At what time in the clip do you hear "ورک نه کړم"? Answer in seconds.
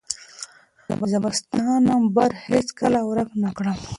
3.05-3.79